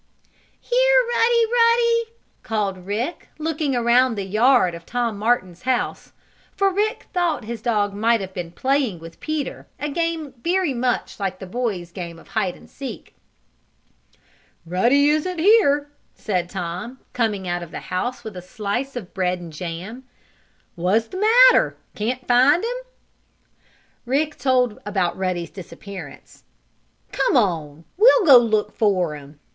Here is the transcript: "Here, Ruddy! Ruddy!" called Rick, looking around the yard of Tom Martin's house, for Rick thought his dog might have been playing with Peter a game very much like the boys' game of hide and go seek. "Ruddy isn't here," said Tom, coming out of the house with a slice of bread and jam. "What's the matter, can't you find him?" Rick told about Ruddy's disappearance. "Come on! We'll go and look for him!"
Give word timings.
"Here, 0.59 0.97
Ruddy! 1.15 1.45
Ruddy!" 1.51 2.03
called 2.41 2.87
Rick, 2.87 3.27
looking 3.37 3.75
around 3.75 4.15
the 4.15 4.25
yard 4.25 4.73
of 4.73 4.83
Tom 4.83 5.15
Martin's 5.15 5.61
house, 5.61 6.11
for 6.55 6.73
Rick 6.73 7.05
thought 7.13 7.43
his 7.45 7.61
dog 7.61 7.93
might 7.93 8.19
have 8.19 8.33
been 8.33 8.49
playing 8.51 8.97
with 8.97 9.19
Peter 9.19 9.67
a 9.79 9.89
game 9.89 10.33
very 10.43 10.73
much 10.73 11.19
like 11.19 11.37
the 11.37 11.45
boys' 11.45 11.91
game 11.91 12.17
of 12.17 12.29
hide 12.29 12.55
and 12.55 12.65
go 12.65 12.71
seek. 12.71 13.13
"Ruddy 14.65 15.07
isn't 15.09 15.37
here," 15.37 15.91
said 16.15 16.49
Tom, 16.49 16.97
coming 17.13 17.47
out 17.47 17.61
of 17.61 17.69
the 17.69 17.81
house 17.81 18.23
with 18.23 18.35
a 18.35 18.41
slice 18.41 18.95
of 18.95 19.13
bread 19.13 19.39
and 19.39 19.53
jam. 19.53 20.03
"What's 20.73 21.09
the 21.09 21.17
matter, 21.17 21.77
can't 21.93 22.19
you 22.21 22.27
find 22.27 22.63
him?" 22.63 22.77
Rick 24.07 24.39
told 24.39 24.79
about 24.83 25.15
Ruddy's 25.15 25.51
disappearance. 25.51 26.43
"Come 27.11 27.37
on! 27.37 27.85
We'll 27.97 28.25
go 28.25 28.41
and 28.41 28.49
look 28.49 28.75
for 28.75 29.15
him!" 29.15 29.39